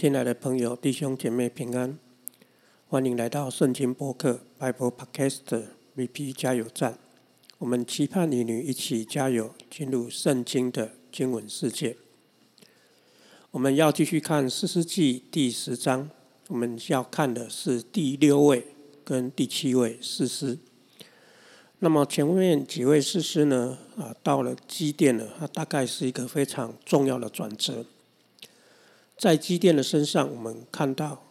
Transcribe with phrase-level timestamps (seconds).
[0.00, 1.98] 亲爱的朋友、弟兄姐妹平安，
[2.86, 5.64] 欢迎来到圣经播客 Bible Podcast
[5.96, 6.96] VP 加油站。
[7.58, 11.96] 我们期盼你女一起加油，进入圣经的经文世界。
[13.50, 16.08] 我们要继续看四世纪第十章，
[16.46, 18.68] 我们要看的是第六位
[19.02, 20.56] 跟第七位士师。
[21.80, 23.76] 那么前面几位士师呢？
[23.96, 27.84] 啊，到了基甸了，它大概是一个非常重要的转折。
[29.18, 31.24] 在基甸的身上，我们看到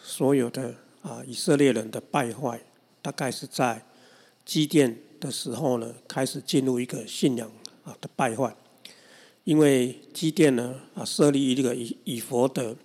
[0.00, 2.62] 所有的啊以色列人的败坏，
[3.02, 3.84] 大概是在
[4.44, 7.50] 基甸的时候呢，开始进入一个信仰
[7.82, 8.54] 啊的败坏。
[9.42, 12.76] 因为基甸呢啊设立一个以以佛的，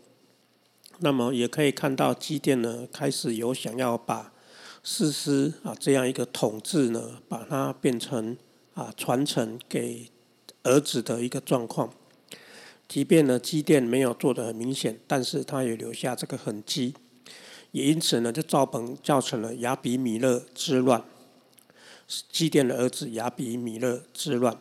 [1.01, 4.33] 那么也可以看到基甸呢开始有想要把
[4.81, 8.35] 士师啊这样一个统治呢，把它变成
[8.73, 10.09] 啊传承给
[10.63, 11.93] 儿子的一个状况。
[12.87, 16.93] 即便呢，基甸没有做得很明显，但是他也留下这个痕迹，
[17.71, 21.03] 也因此呢，就造成造成了亚比米勒之乱，
[22.31, 24.57] 基甸的儿子亚比米勒之乱，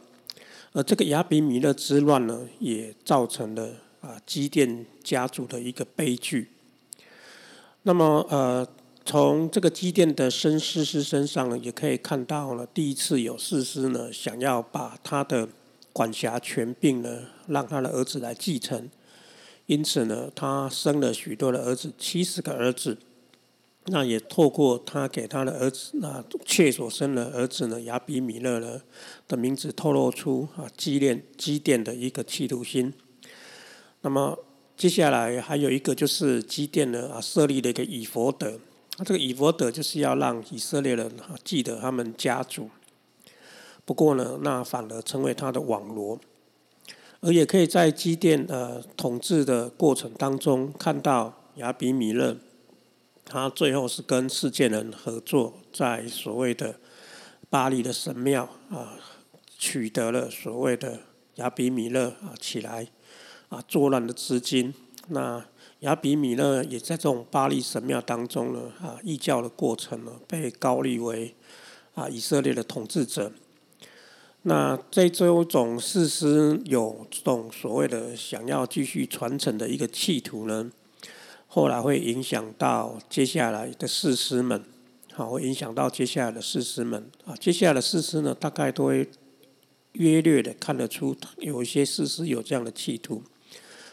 [0.73, 6.51] 而这个亚比米勒之乱呢，也造成了啊基甸家族的一个悲剧。
[7.85, 8.67] 那么呃，
[9.05, 15.49] 从这个基甸的生士师身上呢，也可以看到了第一次有士师呢，想要把他的。
[15.97, 18.91] 管辖权柄呢，让他的儿子来继承，
[19.67, 22.99] 因此呢，他生了许多的儿子，七十个儿子。
[23.89, 28.83] 那也透过他给他的儿子，那妾所生的儿子呢，亚比米勒呢
[29.29, 32.93] 的名字，透露出啊基甸基甸的一个企图心。
[34.01, 34.37] 那么
[34.77, 38.59] 接下来还有一个就是基甸呢啊设立了一个以佛德，
[38.99, 42.69] 那这个以佛德就是要让以色列人啊记得他们家族。
[43.85, 46.19] 不过呢，那反而成为他的网罗，
[47.27, 52.37] 而也可以在基甸呃统治的过程当中看到亚比米勒，
[53.25, 56.79] 他最后是跟世界人合作，在所谓的
[57.51, 58.97] 巴黎的神庙啊，
[59.59, 61.01] 取得了所谓的
[61.35, 62.87] 亚比米勒啊起来
[63.49, 64.73] 啊作乱的资金。
[65.09, 65.45] 那
[65.81, 71.35] 亚比米勒也在这种巴黎神庙当中呢啊异教的过程呢，被高立为
[71.97, 73.33] 啊以色列的统治者。
[74.49, 80.71] 那这种事实有种所谓的想要继续传承的一个企图呢，
[81.49, 84.63] 后来会影响到接下来的士师们，
[85.13, 87.35] 好，会影响到接下来的士师们啊。
[87.35, 89.09] 接下来的士师呢，大概都会
[89.95, 93.21] 约略的看得出有一些士师有这样的企图，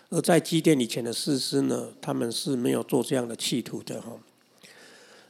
[0.10, 4.20] 而在基甸以前的士师呢，他们是没有做这样的企图的哈。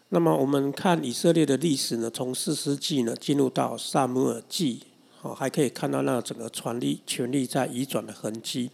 [0.09, 4.81] 那么我们看以色列的历史呢，从四世纪呢进入到萨姆尔记。
[5.23, 8.69] 哦，还可以看到那整个权力权力在移转的痕迹。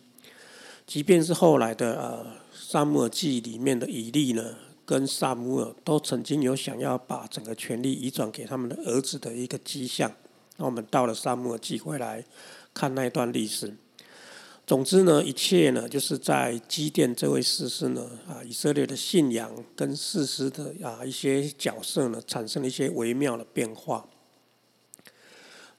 [0.87, 10.11] 即便是后来的呃《萨姆尔记》里面的以利呢，跟萨姆尔都曾经有想要把整个权力移转给他们的儿子的一个迹象。
[10.57, 12.25] 那我们到了《萨姆尔记》回来
[12.73, 13.75] 看那一段历史。
[14.65, 24.03] 总之呢，一切呢，就是在基甸这位士师呢，啊，以色列的信仰跟事实的啊一些角色呢，产生了一些微妙的变化。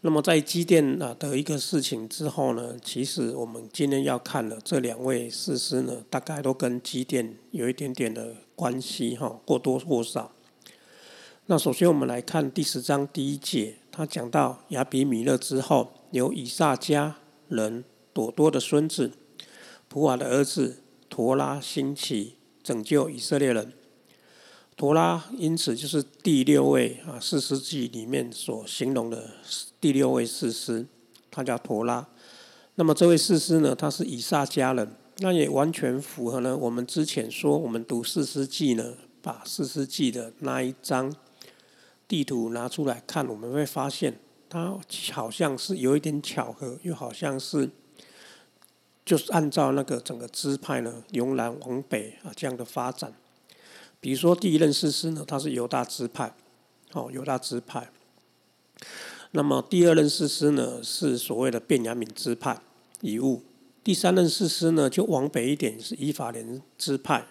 [0.03, 10.33] 那么在基甸啊的一个事情之后呢，其实我们今天要看的这两位士师呢，大概都跟基甸有一点点的关系哈，或多或少。
[11.47, 17.17] 那首先我们来看第十章第一节，他讲到亚比米勒之后，有以撒家
[17.49, 17.85] 人
[18.15, 19.11] 朵多的孙子
[19.89, 23.75] 普瓦的儿子陀拉兴起拯救以色列人。
[24.81, 29.29] 陀拉因此就是第六位啊，四世纪里面所形容的
[29.79, 30.87] 第六位士师，
[31.31, 32.09] 他叫陀拉。
[32.77, 41.15] 那么这位士师呢，他是以撒家人，那也完全符合呢我们之前说我们读四世纪呢，把四世纪的那一张
[42.09, 44.19] 地图拿出来看，我们会发现
[44.49, 44.79] 它
[45.13, 47.69] 好像是有一点巧合，又好像是
[49.05, 53.13] 就是按照那个整个支派呢由南往北啊这样的发展。
[54.01, 56.35] 比如说，第一任士师呢，他是犹大支派，
[56.93, 57.91] 哦，犹大支派。
[59.33, 62.61] 那么第二任士师呢，是所谓的便雅悯支派，
[63.03, 63.43] 以物。
[63.85, 67.27] 第三任士师呢，就往北一点，是以法莲支派，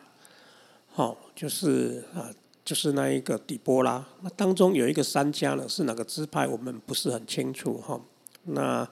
[0.87, 2.29] 好，就是啊，
[2.63, 4.05] 就是那一个底波拉。
[4.21, 7.99] 那当中有一个三家呢，是哪个支派，我们不是很清楚哈。
[8.43, 8.87] 那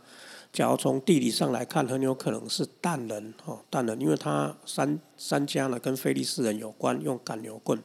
[0.57, 7.79] 假如从地理上来看，很有可能是淡人，哈，淡人，因为他三三家呢跟菲利斯人有关，用赶牛棍。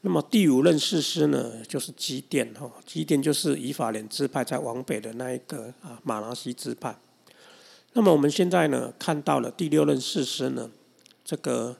[0.00, 6.96] 那么第五任士师呢，就是基甸，哈，基甸就是以法莲支派在往北的那一个啊马拉西支派。
[7.92, 10.70] 那么我们现在呢看到了第六任士师呢，
[11.22, 11.76] 这个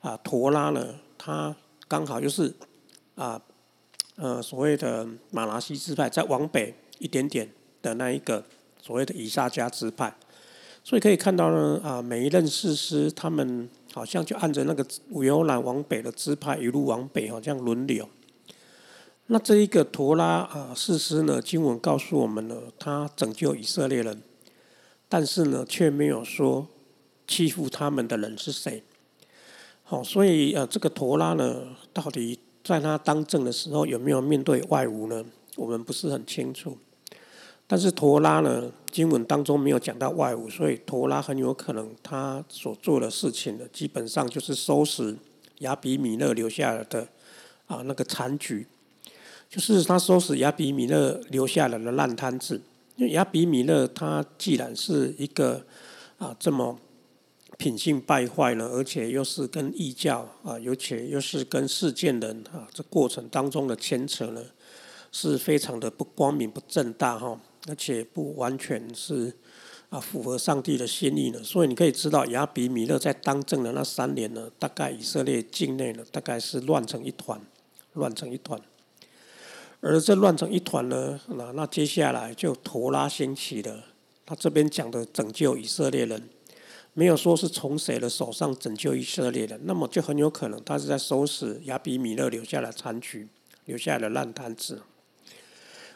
[0.00, 1.54] 啊陀拉呢，他
[1.86, 2.52] 刚好就是
[3.14, 3.40] 啊
[4.16, 7.48] 呃所谓的马拉西支派，在往北一点点
[7.80, 8.44] 的那一个
[8.88, 10.10] 所谓的以撒加支派，
[10.82, 18.08] 所以可以看到呢啊每一任士师他们好像就按着那个由南往北的支派一路往北，好像轮流。
[19.26, 24.22] 那这一个陀拉啊，事实呢，经文告诉我们呢，他拯救以色列人，
[25.06, 26.66] 但是呢，却没有说
[27.26, 28.82] 欺负他们的人是谁。
[29.82, 35.22] 好，所以呃，这个陀拉呢，到底在他当政的时候有没有面对外侮呢？
[35.56, 36.78] 我们不是很清楚。
[37.68, 45.14] 但是陀拉呢，经文当中没有讲到外物，所以陀拉很有可能他所做的事情呢，基本上就是收拾
[45.58, 47.06] 亚比米勒留下来的
[47.66, 48.66] 啊那个残局。
[49.50, 52.60] 就是他收拾亚比米勒留下来的烂摊子，
[52.96, 55.62] 因为亚比米勒他既然是一个
[56.18, 56.78] 啊这么
[57.56, 64.42] 品性败坏呢，而且又是跟异教啊，而且又是跟世件人啊，这过程当中的牵扯呢，
[65.12, 69.34] 是非常的不光明不正大哈，而且不完全是
[69.88, 71.42] 啊符合上帝的心意呢。
[71.42, 77.40] 所以你可以知道亚比米勒在当政的那三年呢，大概以色列境内呢，大概是乱成一团，
[77.94, 78.60] 乱成一团。
[79.80, 83.84] 而这乱成一团呢，那那接下来就陀拉兴起了。
[84.26, 86.28] 他这边讲的拯救以色列人，
[86.92, 93.28] 没有说是从谁的手上拯救以色列人，那么就很有可能他是在收拾亚比米勒留下的残局，
[93.64, 94.82] 留下的烂摊子。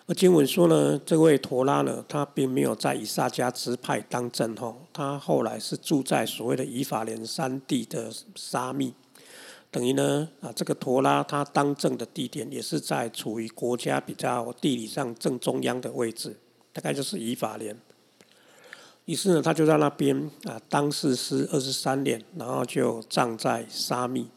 [0.07, 8.93] 而经文说呢，这位陀拉呢，他并没有在以撒加支派当政吼，他后来是住在所谓的以法莲山地的沙密。
[9.71, 16.37] 等于呢，啊，这个陀拉他当政的地点也是在处于国家比较地理上正中央的位置，
[16.73, 17.75] 大概就是以法莲。
[19.05, 24.29] 于是呢，他就在那边啊当士师二十三年，然后就葬在沙密。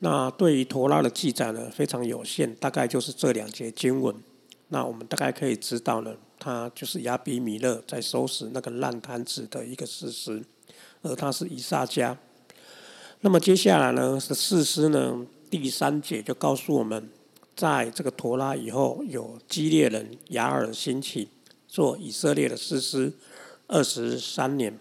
[0.00, 4.14] 那对于陀拉的记载呢，非常有限，大概就是这两节经文。
[4.72, 10.42] 那我们大概可以知道呢，他就是亚比米勒在收拾那个烂摊子的一个事实，
[11.02, 12.16] 而他是以撒家。
[13.20, 17.10] 那么接下来呢，是四师呢第三节就告诉我们，
[17.54, 21.28] 在这个陀拉以后，有基列人雅尔兴起
[21.68, 23.12] 做以色列的士师
[23.66, 24.78] 二十三年、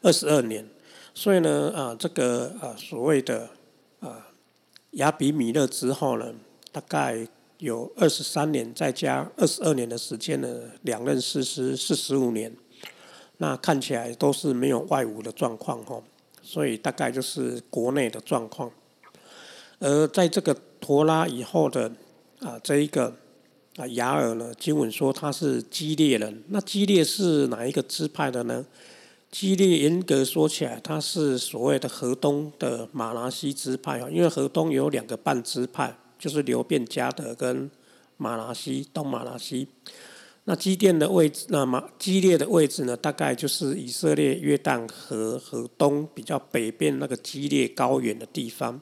[0.00, 0.66] 二十二年，
[1.12, 3.50] 所以呢，啊，这个啊所谓的
[4.00, 4.28] 啊
[4.92, 6.34] 亚比米勒之后呢，
[6.72, 10.48] 大概有二十三年，再加二十二年的时间呢，
[10.82, 12.54] 两任士师四十五年，
[13.38, 16.02] 那看起来都是没有外侮的状况哈。
[16.42, 18.70] 所以大概就是国内的状况，
[19.80, 21.90] 而在这个陀拉以后的
[22.38, 23.12] 啊这一个
[23.76, 28.64] 啊雅尔呢，经文说他是基列人，那基列是哪一个支派的呢？
[29.28, 37.70] 基列严格说起来，他是所谓的河东的马拉西支派啊，因为河东有两个半支派，就是流变加德跟
[38.16, 39.68] 马拉西东马拉西。
[40.44, 42.96] 那基甸的位置，那么激烈的位置呢？
[42.96, 48.80] 大概就是以色列约旦河河东比较北边那个激烈高原的地方。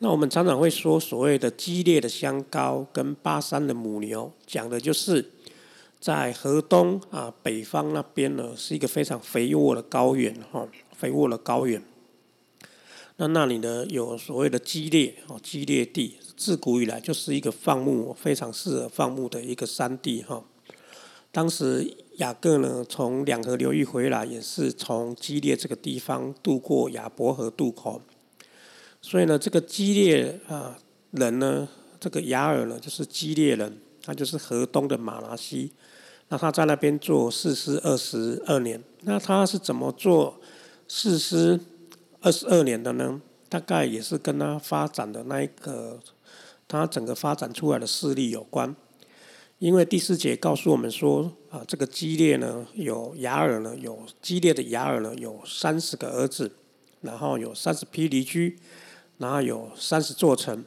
[0.00, 5.24] 那我们常常会说，所谓的激烈的香膏跟巴山的母牛，讲的就是
[5.98, 11.82] 在河东啊北方那边呢，是一个非常肥沃的高原哈，肥沃的高原。
[13.18, 20.44] 那那里呢，有所谓的激烈哦，激烈地，自古以来就是一个放牧非常适合放牧的一个山地哈。
[21.32, 28.02] 当时雅各呢，从两河流域回来，也是从基列这个地方渡过亚伯河渡口。
[29.00, 30.78] 所以呢，这个基列啊
[31.12, 31.66] 人呢，
[31.98, 35.72] 这个雅尔呢，就是基列人，他就是河东的马拉西。
[36.28, 38.82] 那他在那边做四师二十二年。
[39.02, 40.38] 那他是怎么做
[40.88, 41.58] 四师
[42.26, 43.22] 二十二年的呢？
[43.48, 46.00] 大概也是跟他发展的那一个，
[46.66, 48.74] 他整个发展出来的势力有关。
[49.60, 56.50] 因为第四节告诉我们说，啊，这个基列呢，有雅尔呢，有基列的雅尔呢，有三十个儿子，
[57.00, 58.58] 然后有三十批离居，
[59.18, 60.64] 然后有三十座城。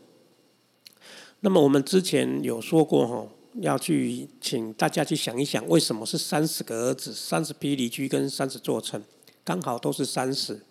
[1.42, 9.04] 那么我们之前有说过哈，要去请大家去想一想，为什么是三十个儿子、三十批离居跟三十座城，
[9.44, 10.62] 刚好都是三十。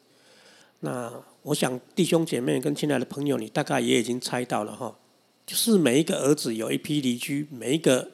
[0.80, 4.97] 那我想弟兄姐妹跟亲爱的朋友，你大概也已经猜到了哈。
[5.44, 8.11] 就是每一个儿子有一批离居，每一个，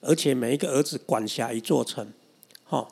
[0.00, 2.12] 而且每一个儿子管辖一座城，
[2.64, 2.86] 哈，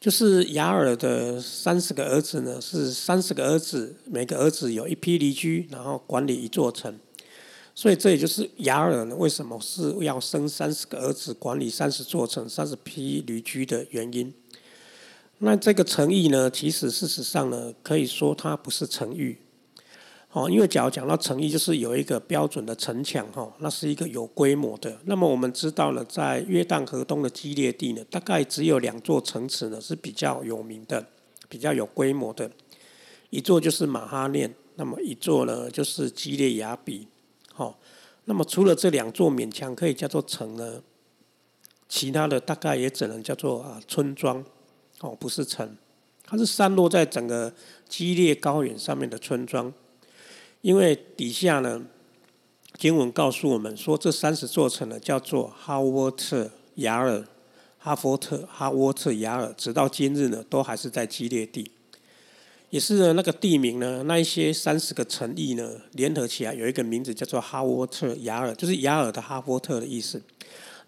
[0.00, 6.98] 就是雅尔的三十个儿子呢，是三十个儿子，每个儿子有一批离居，然后管理一座城，
[7.72, 14.34] 所以这也就是雅尔呢为什么是要生三十个儿子，管理三十座城，三十批离居的原因。
[15.42, 19.36] 那这个城邑呢，其实事实上呢，可以说它不是城邑。
[20.32, 25.00] 哦，因为假如讲到城邑，就是有一个标准的城墙，哈，那是一个有规模的。
[25.06, 31.04] 那么我们知道了，在约旦河东的基列地呢，大概只有两座城池呢是比较有名的、
[31.48, 32.48] 比较有规模的，
[33.30, 37.08] 一座就是马哈念，那么一座呢就是基列雅比。
[37.52, 37.80] 好，
[38.26, 40.82] 那么除了这两座勉强可以叫做城呢，
[41.88, 44.44] 其他的大概也只能叫做啊村庄，
[45.00, 45.76] 哦，不是城，
[46.24, 47.52] 它是散落在整个
[47.88, 49.72] 基列高原上面的村庄。
[50.60, 51.82] 因为底下呢，
[52.76, 57.24] 经文告诉我们说，这三十座城呢叫做哈沃特雅尔、
[57.78, 61.70] 哈佛特、哈沃特雅尔，直到今日呢都还是在基列地，
[62.68, 70.20] 也是那个地名呢，那一些三十个城邑呢联合起来有一个名字叫做哈沃特雅尔，就是雅尔的哈佛特的意思。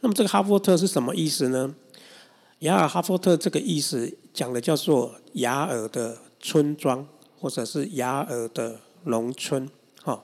[0.00, 1.74] 那么这个哈佛特是什么意思呢？
[2.62, 7.06] 雅尔哈佛特这个意思讲的叫做雅尔的村庄，
[7.38, 8.80] 或者是雅尔的。
[9.04, 9.68] 农村，
[10.04, 10.22] 哈，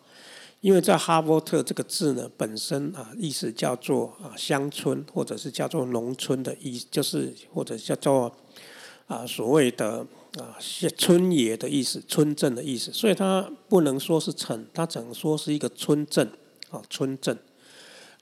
[0.61, 8.33] 因为在哈波特这个字呢，本身啊意思叫做啊乡村，或者是叫做农村的意思，就是或者叫做
[9.09, 10.07] 啊所谓的
[10.39, 10.55] 啊
[10.97, 16.31] 村野的意思，村镇的意思，所以它不能说是城，它只能说是一个村镇，
[16.71, 17.37] 啊村镇。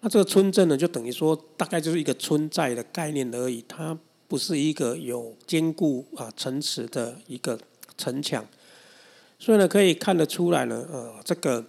[0.00, 3.98] 那这个村镇呢，就等于说大概就是一个村寨的概念而已，它
[4.28, 7.58] 不是一个有坚固啊城池的一个
[7.96, 8.46] 城墙。
[9.38, 11.64] 所以呢，可以看得出来呢，呃，这个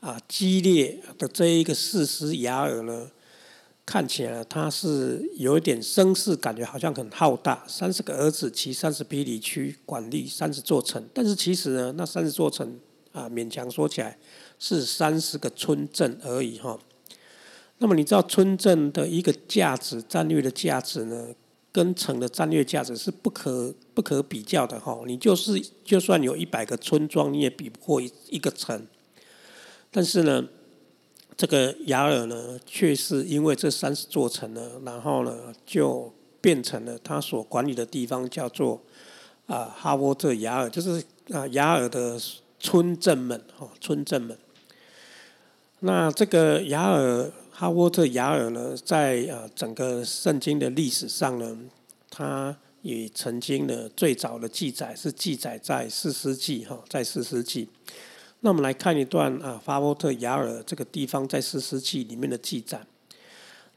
[0.00, 3.10] 啊激烈的这一个四师雅尔呢，
[3.84, 11.04] 看起来他是有一点声势，感觉好像很浩大，三十个儿子骑三十匹里去，管理三十座城。
[11.12, 12.78] 但是其实呢，那三十座城
[13.12, 14.16] 啊，勉强说起来
[14.58, 16.78] 是三十个村镇而已哈。
[17.78, 21.28] 那么你知道村镇的一个价值，战略的价值呢？
[21.70, 28.84] 跟城的战略价值是不可不可比较的哈，你就是就算有一百个村庄，你也比不过一一个城。
[29.90, 30.42] 但是呢，
[31.36, 38.80] 这个雅尔呢，却是因为这三十座城呢，然后呢，就变成了他所管理的地方叫做
[39.46, 42.18] 啊哈沃特雅尔，就是啊雅尔的
[42.58, 44.36] 村镇们哈村镇们。
[45.80, 47.30] 那这个雅尔。
[47.58, 51.58] 哈沃特雅尔呢，在呃整个圣经的历史上呢，
[52.08, 57.68] 他也曾经呢最早的记载是记载在四世纪哈，在四世纪。
[58.42, 62.80] 那我们来看一段啊，哈沃特雅尔这个地方在四世纪里面的记载。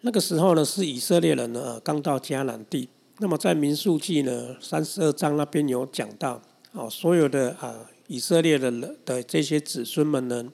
[0.02, 2.88] 那个时候呢，是以色列人呢刚到迦南地。
[3.18, 6.40] 那么在民数记呢三十二章那边有讲到，
[6.74, 10.46] 哦，所有的啊以色列的人的这些子孙们呢，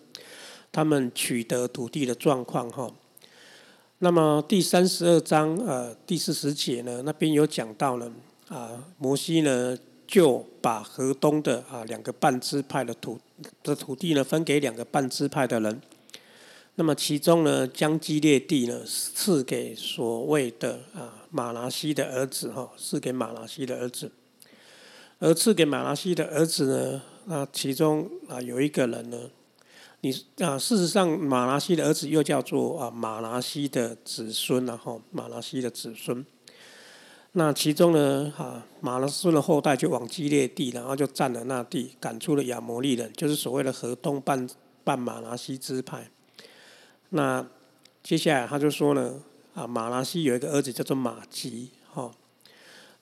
[0.72, 2.89] 他们取得土地的状况哈。
[4.00, 8.12] 那么第三十二章呃第四十节呢，那边有讲到呢
[8.48, 9.75] 啊，摩西呢
[10.06, 13.20] 就把河东的啊两个半支派的土
[13.63, 15.82] 的土地呢分给两个半支派的人，
[16.75, 24.12] 那么其中呢将基列地呢赐给所谓的啊马拉西的儿子哈，赐给马拉西的儿子，
[25.18, 29.18] 而赐给马拉西的儿子呢，那其中啊有一个人呢。
[30.01, 36.24] 你啊，事实上，马拉西的儿子又叫做啊马拉西的子孙，然后马拉西的子孙。
[37.32, 44.48] 那其中呢，哈马拉斯的后代就往基列地，然后就占了那地，赶出了亚摩利人，就是所谓的河东半
[44.84, 46.10] 半马拉西支派。
[47.10, 47.46] 那
[48.04, 49.22] 接下来他就说呢，
[49.56, 52.12] 啊马拉西有一个儿子叫做马吉，哈，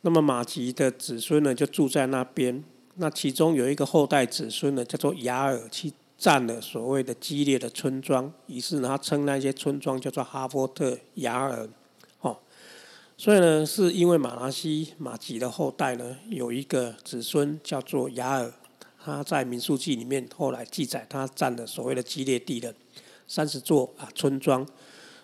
[0.02, 2.64] 那么马吉的子孙呢就住在那边。
[2.96, 11.68] 那其中有一个后代子孙呢叫做雅尔其占了所谓的激烈的村庄，于是呢，他称那些村庄叫做哈佛特雅尔，
[12.22, 12.38] 哦，
[13.18, 18.54] 所以呢，是因为马拉西马吉的后代呢，有一个子孙叫做雅尔，
[19.04, 22.74] 他在民数记里面后来记载，他占了所谓的激烈地的
[23.28, 24.66] 三十座啊村庄，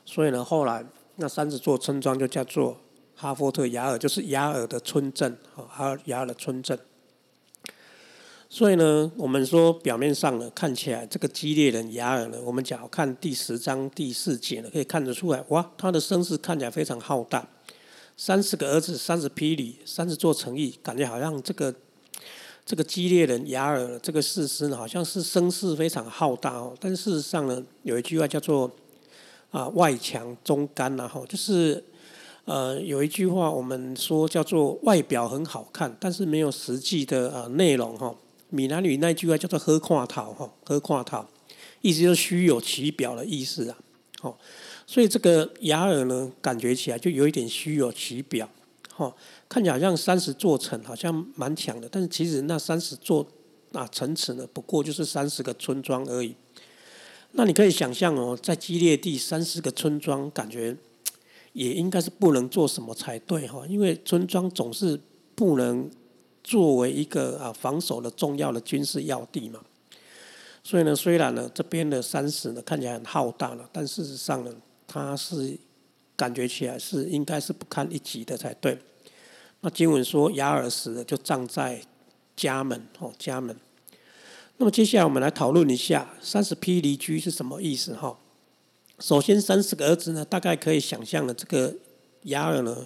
[0.05, 2.77] 所以呢，后来那三十座村庄就叫做
[3.15, 6.77] 哈佛特雅尔，就是雅尔的村镇，啊，哈雅尔的村镇。
[8.53, 17.47] 所以呢，我们说表面上呢，看起来这个激烈人雅尔呢，我们假如看第十章第四节呢，可以看得出来，哇，他的声势看起来非常浩大，
[18.17, 21.73] 三十个儿子，三十匹里，三十座城邑，感觉好像这个
[22.65, 26.75] 这个激烈人雅尔这个事实呢，好像是声势非常浩大哦。
[26.77, 28.69] 但事实上呢，有一句话叫做
[29.51, 31.81] 啊外强中干然后就是
[32.43, 38.13] 呃有一句话我们说叫做外表很好看，但是没有实际的啊内容哈。
[38.51, 41.27] 闽南语那句话叫做“喝胯桃”哈，“喝胯桃”，
[41.81, 43.77] 意思就是虚有其表的意思啊。
[44.21, 44.37] 哦，
[44.85, 48.47] 所以这个雅尔呢，感觉起来就有一点虚有其表。
[48.93, 49.11] 哈，
[49.49, 53.25] 看起来好像三十座城，好像蛮强的，但是其实那三十座
[53.71, 56.35] 啊城池呢，不过就是三十个村庄而已。
[57.31, 60.75] 那你可以想象哦，在激烈地三十个村庄，感觉
[61.53, 64.99] 也应该是不能做什么才对哈，因为村庄总是
[65.33, 65.89] 不能
[66.43, 69.59] 作为一个啊防守的重要的军事要地嘛。
[70.63, 74.53] 所以呢，虽然呢这边的山石呢看起来很浩大了，但事实上呢，
[74.87, 75.57] 它是
[76.15, 78.77] 感觉起来是应该是不堪一击的才对。
[79.61, 81.81] 那经文说雅尔石就葬在
[82.35, 83.55] 家门哦，家门。
[84.57, 88.15] 那么接下来我们来讨论一下三十匹离居是什么意思哈？
[88.99, 91.75] 首先三十个儿子呢，大概可以想象的这个
[92.23, 92.85] 雅尔呢，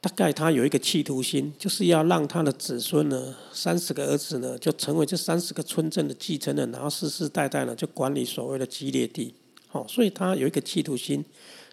[0.00, 9.34] 大概他有一个企图心，就是要让他的子孙呢，三十个儿子呢，就成为这三十个村镇的继承人，然后世世代代呢就管理所谓的基列地。
[9.66, 11.24] 好，所以他有一个企图心，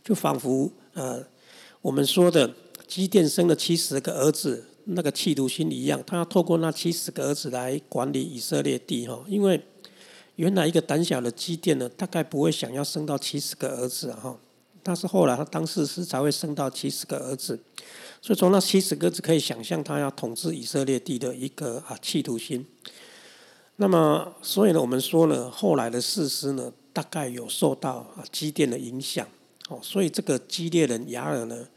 [0.03, 1.23] 就仿佛呃
[1.81, 2.53] 我们说的
[2.87, 4.65] 基甸生了七十个儿子。
[4.87, 9.59] 那个企图心一样，他要透过那七十个儿子来管理以色列地哈，因为
[10.35, 14.37] 原来一个胆小的基甸呢，大概不会想要生到七十个儿子哈，
[14.87, 17.59] 但是后来他当事时才会生到七十个儿子，
[18.21, 22.63] 所以从那七十个子可以想象他要统治以色列地的一个啊企图心。
[23.77, 29.27] 那么，所以呢，我们说呢，后来的事实呢，大概有受到啊基甸的影响
[29.69, 31.67] 哦，所以这个基列人雅尔呢。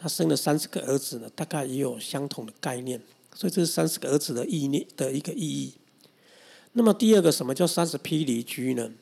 [0.00, 3.02] 他生了三十个儿子呢，大概也有相同的概念，
[3.34, 5.74] 所以这是三十个儿子的意念的一个意义。
[6.74, 8.92] 那么第二个，什么叫三十批离居呢？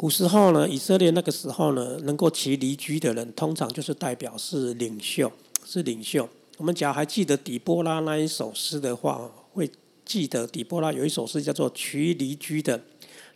[0.00, 5.30] 古时候呢，以色列那个时候呢，能够骑离居的人，通常就是代表是领袖，
[5.66, 6.26] 是领袖。
[6.56, 9.70] 我们只要还记得底波拉那一首诗的话，会
[10.06, 12.80] 记得底波拉有一首诗叫做“骑离居的，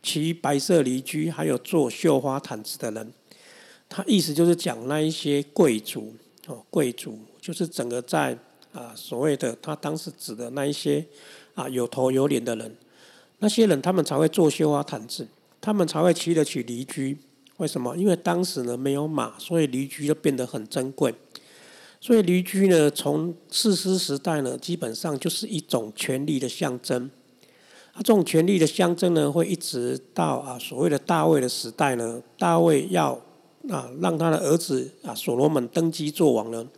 [0.02, 3.12] 骑白色离居，还有做绣花毯子的人”。
[3.90, 6.14] 他意思就是讲那一些贵族。
[6.46, 8.38] 哦，贵族就是整个在
[8.72, 11.04] 啊所谓的他当时指的那一些
[11.54, 12.74] 啊有头有脸的人，
[13.40, 15.28] 那些人他们才会做绣花毯子，
[15.64, 17.16] 他们才会骑得起驴驹。
[17.56, 17.96] 为什么？
[17.96, 21.14] 因为当时呢没有马，所以驴驹就变得很珍贵。
[22.02, 27.10] 所以驴驹呢，从四师时代呢，基本上就是一种权力的象征。
[27.94, 33.18] 啊，这种权力的象征呢，会一直到啊所谓的大卫的时代呢，大卫要。
[33.70, 36.68] 啊，让他的儿子啊，所罗门登基做王呢，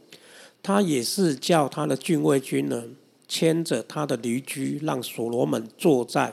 [0.63, 2.85] 他也是叫他的禁卫军呢，
[3.27, 6.33] 牵着他的驴驹，让所罗门坐在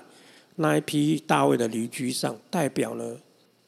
[0.55, 3.19] 那一批大卫的驴驹上，代表了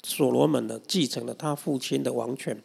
[0.03, 2.61] 所罗门呢继承了他父亲的王权。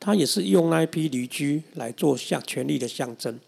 [0.00, 3.38] 他也是用那一批驴驹来做象权力的象征。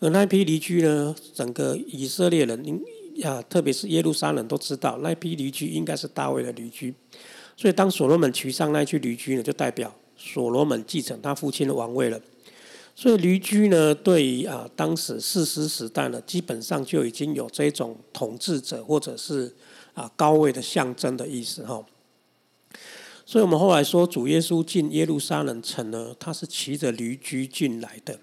[0.00, 2.82] 而那一批驴驹呢，整个以色列人，
[3.22, 6.92] 啊，特别是耶路撒冷都知道，那一批驴驹应该是大卫的驴驹。
[7.56, 12.20] 所以，当所罗门骑上那具驴驹呢，就代表所罗门继承他父亲的王位了。
[12.98, 19.54] 所以，驴驹呢，对于啊当时四师时代呢，基本上就已经有这种统治者或者是
[19.92, 21.84] 啊高位的象征的意思哈。
[23.26, 28.18] 所以我们后来说，主耶稣进耶路撒冷城呢，他是骑着驴驹进来的。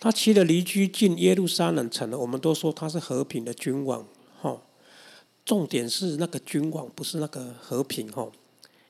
[0.00, 4.06] 他骑着驴驹进耶路撒冷城呢，我们都说他是和平的君王
[4.40, 4.62] 哈。
[5.44, 8.26] 重点是那个君王，不是那个和平哈。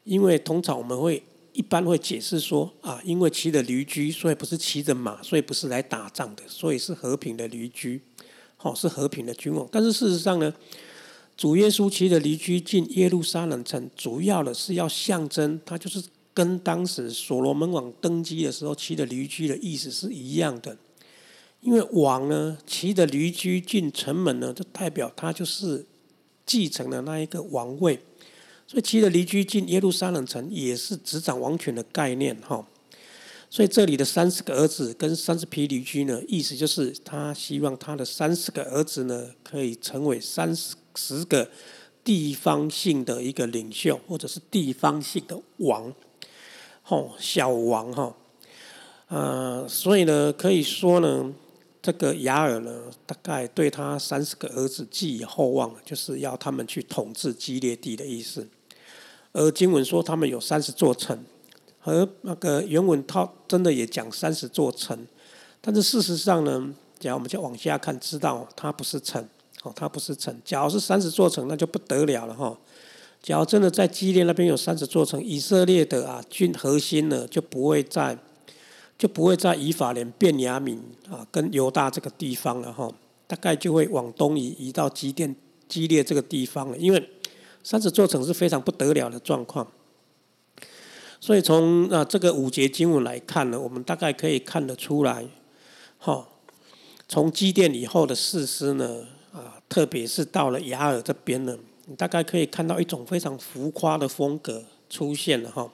[0.05, 1.21] 因为通常我们会
[1.57, 8.01] 一般会解释说啊，因为骑着驴驹，所以不是骑着马，所以不是来打仗的，所以是和平的驴驹，
[8.57, 9.67] 好是和平的君王。
[9.73, 10.53] 但是事实上呢，
[11.37, 16.03] 主耶稣骑着驴驹进耶路撒冷城，主要的是要象征他就是
[16.35, 20.77] 跟当时所罗门王登基的时候骑着驴驹的意思是一样的。
[21.63, 25.87] 因为王呢骑着驴驹进城门呢，就代表他就是。
[26.49, 27.99] 继承了那一个王位，
[28.67, 32.67] 所以骑着离居进耶路撒冷城也是执掌王权的概念哈。
[33.49, 41.49] 所以这里的三十个儿子跟三十匹驴驹呢，意思就是他希望他的三十个儿子呢，可以成为三十十个
[42.03, 45.95] 地方性的一个领袖，或者是地方性的王，
[46.83, 48.17] 吼小王哈。
[49.09, 51.35] 呃，所以呢，可以说呢。
[51.83, 58.49] 这个雅尔呢，大概对他三十个儿子寄以厚望，就是要他们去统治基列地的意思。
[59.37, 61.19] 而经文说他们有三十座城，
[61.79, 65.07] 和那个原文他真的也讲三十座城，
[65.61, 69.23] 但是事实上呢，假如我们就往下看，知道它不是城，
[69.63, 70.35] 哦，它不是城。
[70.43, 72.59] 假如是三十座城，那就不得了了哈。
[73.23, 78.19] 假如真的在基列那边有三十座城，以色列的啊军核心呢就不会在。
[78.99, 82.91] 就不会在以法莲、便雅敏啊，跟犹大这个地方了哈，
[83.27, 85.37] 大概就会往东移，移到基甸、
[85.69, 86.79] 基列这个地方了。
[86.79, 87.11] 因为
[87.69, 89.67] 三十座城是非常不得了的状况。
[91.19, 95.27] 所以从啊这个五节经文来看呢，我们大概可以看得出来，
[95.99, 96.29] 哈，
[97.09, 105.69] 从基甸以后的士师呢，啊，特别是到了雅尔这边呢，你大概可以看到一种非常浮夸的风格出现了哈。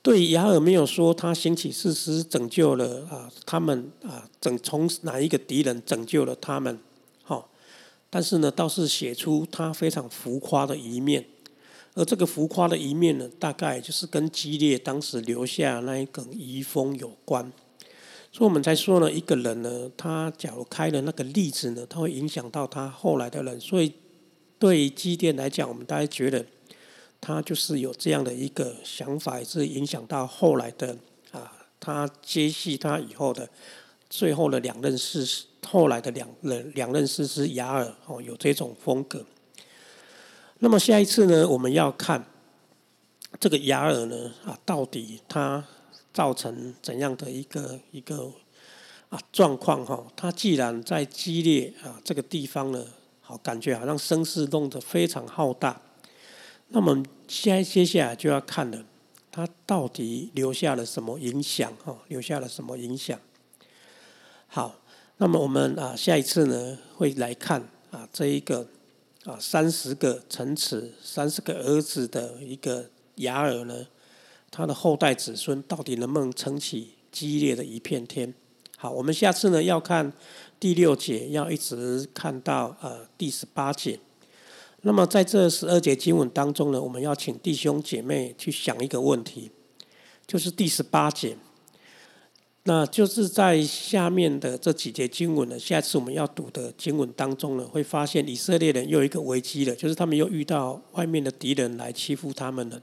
[0.00, 6.78] 对雅尔没有说他兴起士师拯救了啊他们啊拯从哪一个敌人拯救了他们，
[8.16, 11.22] 但是呢倒是写出他非常浮夸的一面，
[11.92, 17.52] 而这个浮夸的一面呢，大概就是跟激烈当时留下那一梗遗风有关，
[18.32, 23.92] 所以我们才说呢，一个人呢，他假如开了那个例子呢，他会影响到他后来的人，所以
[24.58, 26.46] 对基电来讲，我们大家觉得。
[27.18, 30.96] 他就是有这样的一个想法，也是影响到后来的
[31.32, 31.50] 啊，
[31.80, 33.48] 他接续他以后的
[34.08, 39.24] 最后的两任世师，后来的两任两任世师雅尔哦，有这种风格。
[40.60, 42.24] 那么下一次呢，我们要看
[43.38, 45.62] 这个雅尔呢啊，到底他
[46.14, 48.32] 造成怎样的一个一个
[49.10, 50.06] 啊状况哈？
[50.16, 52.86] 他既然在激烈啊这个地方呢，
[53.20, 55.82] 好感觉好像声势弄得非常浩大。
[56.68, 58.84] 那么现在接下来就要看了，
[59.30, 61.70] 他到底留下了什么影响？
[61.84, 63.20] 哈，留下了什么影响？
[64.56, 64.74] 好，
[65.18, 68.66] 那么我们啊，下一次呢会来看啊这一个
[69.26, 73.86] 啊三十个臣子、三十个儿子的一个雅尔呢，
[74.50, 78.32] 他的后代子孙到底能不能撑起激烈的一片天？
[78.78, 80.10] 好，我们下次呢要看
[80.58, 84.00] 第六节，要一直看到呃第十八节。
[84.80, 89.50] 那么在这十二节经文当中呢，我们要请弟兄姐妹去想一个问题，
[90.26, 91.36] 就是第十八节，
[92.68, 102.82] 那就是在下面的这几节经文呢，下次我们要读的经文当中呢，会发现以色列人又一个危机了，就是他们又遇到外面的敌人来欺负他们了，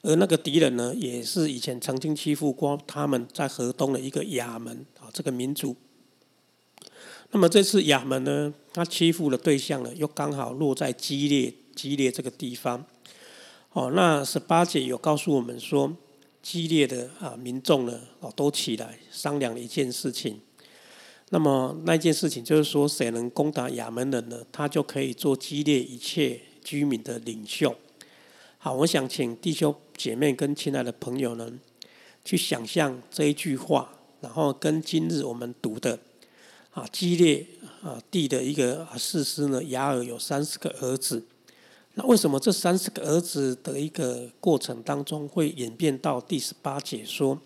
[0.00, 5.76] 而那个敌人呢，也是以前曾经欺负过他们在河东的一个亚门啊，这个民族。
[7.32, 12.86] 那么这次亚门呢，他欺负的对象呢，又刚好落在激烈激烈这个地方。
[13.74, 15.94] 哦，那十八节有告诉我们说，
[16.42, 20.40] 激烈的啊民众呢，哦都起来商量了一件事情。
[21.30, 27.76] 那么那件事情就是说，谁能攻打亚门人呢，他就可以做激烈一切居民的领袖。
[28.58, 31.50] 好，我想请弟兄姐妹跟亲爱的朋友呢，
[32.24, 35.98] 去想象这一句话，然后跟今日我们读的。
[36.72, 37.44] 啊，激烈
[37.82, 41.26] 啊，地的一个啊士师呢，雅尔有三十个儿子。
[41.94, 47.38] 那为什么这三十个儿子的一个过程当中会演变到第十八节说，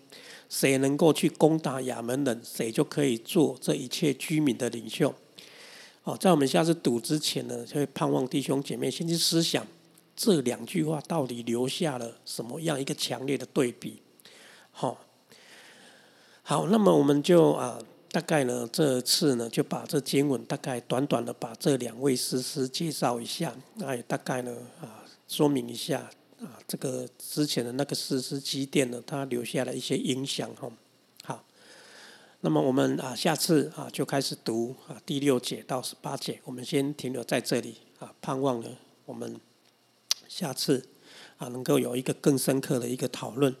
[0.47, 5.13] 谁能够去攻打亚门人，谁就可以做这一切居民的领袖。
[6.03, 9.65] 哦，在我们下次读之前呢，就会盼望弟兄姐妹先去思想
[10.15, 14.01] 这两句话到底留下了什么样一个强烈的对比。
[14.69, 14.99] 好，
[16.43, 17.79] 好，那么我们就啊。
[18.15, 30.71] 大概呢，这次呢就把这经文大概短短的把这两位诗师介绍一下，那也大概呢啊说明一下啊这个之前的那个诗师积淀呢，它留下了一些影响哈。
[31.25, 31.43] 好，
[32.39, 38.69] 那么我们啊下次啊就开始读啊第六节到十八节，我们先停留在这里啊，盼望呢
[39.05, 39.37] 我们
[40.29, 40.87] 下次
[41.35, 43.53] 啊能够有一个更深刻的一个讨论。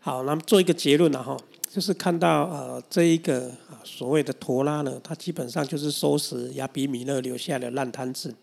[0.00, 1.36] 好，那么做一个结论了哈。
[1.76, 8.34] 就是看到呃这一个啊所谓的陀拉呢，它基本上就是收拾亚比米勒留下的烂摊子。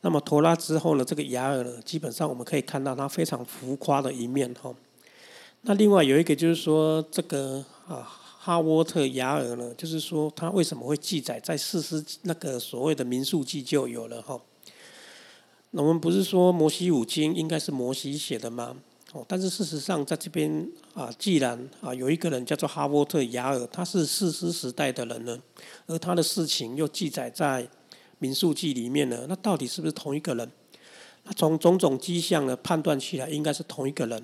[0.00, 4.74] 那么陀拉之后呢，这个雅尔呢，基本上我们可以看到他非常浮夸的一面哈。
[5.60, 8.00] 那另外有一个就是说这个啊
[8.38, 14.40] 哈沃特雅尔呢，就是说他为什么会记载在四师那个所谓的民数记就有了哈。
[15.72, 18.74] 那我们不是说摩西五经应该是摩西写的吗？
[19.28, 25.38] 但是事实上，在这边啊，既然啊有一个人叫做哈沃特雅尔，他是四师时代的人呢，
[25.86, 27.68] 而他的事情又记载在
[28.18, 30.50] 民数记里面呢，那到底是不是同一个人？
[31.24, 34.22] 那从种种迹象呢判断起来，应该是同一个人。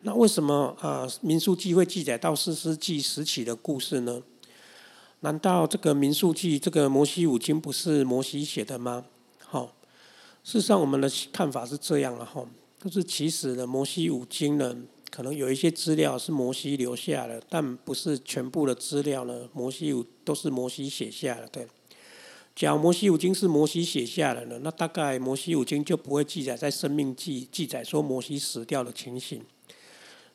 [0.00, 4.22] 那为什么啊民数记会记载到四师记时起的故事呢？
[5.20, 9.04] 难道这个民数记这个摩西五经不是摩西写的吗？
[9.46, 9.72] 好，
[10.44, 12.44] 事实上我们的看法是这样了哈。
[12.88, 14.76] 就是其实呢，摩西五经呢，
[15.10, 19.48] 可能有一些资料是摩西留下的，但不是全部的资料呢。
[19.52, 21.66] 摩西五都是摩西写下的，对。
[22.54, 29.42] 假如摩西五经是摩西写下的呢，那大概摩西五经就不会记载在生命记记载说摩西死掉的情形。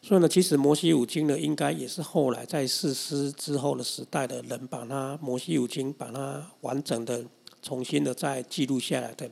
[0.02, 7.24] 所以呢，其实摩西五经呢，应该也是后来在世师之后的时代的人把它摩西五经把它完整的
[7.62, 9.32] 重新的再记录下来的。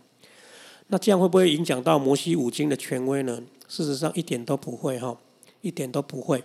[0.91, 3.39] 那这样会不会影响到摩西五经的权威呢？
[3.67, 5.15] 事实上一点都不会哈，
[5.62, 6.43] 一点都不会，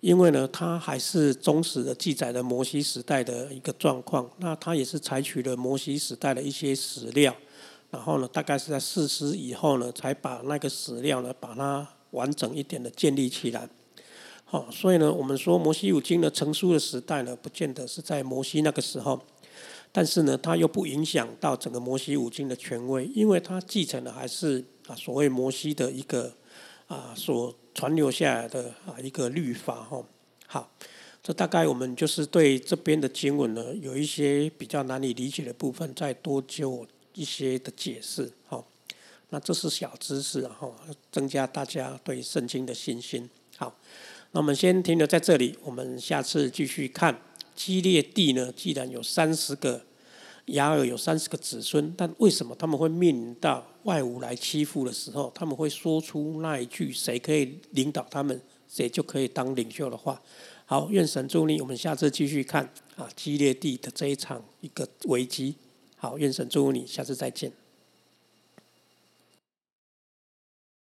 [0.00, 4.28] 因为呢，它还是忠实的记载了摩西时代的一个状况。
[4.38, 7.32] 那它也是采取了摩西时代的一些史料，
[7.92, 13.68] 然后呢，大概是在四十以后呢，才把那个史料呢，把它完整一点的建立起来。
[14.44, 19.22] 好，所以呢，我们说摩西五经的成书的时代呢，不见得是在摩西那个时候。
[19.96, 26.30] 但是呢，它又不影响到整个摩西五经的权威，因为它继承的还是啊所谓摩西的一个
[26.86, 30.04] 啊所传留下来的啊一个律法哈。
[30.46, 30.70] 好，
[31.22, 38.62] 这大概我们就是对这边的经文呢有一些比较难以理解的部分，再多做一些的解释哈。
[39.30, 40.70] 那这是小知识哈，
[41.10, 43.30] 增加大家对圣经的信心。
[43.56, 43.74] 好，
[44.32, 47.18] 那我们先停留在这里，我们下次继续看。
[47.56, 49.82] 基列地呢，既然有三十个，
[50.46, 60.22] 雅尔有三十个子孙，但为什么他们会面临到外侮来欺负的时候，他们会说出那一句“谁可以领导他们，谁就可以当领袖”的话？
[60.66, 65.54] 好，愿神祝你，我们下次继续看啊，基列地的这一场一个危机。
[65.96, 67.65] 好，愿神祝福你，下次再见。